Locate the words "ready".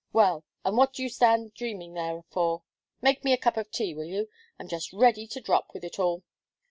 4.93-5.27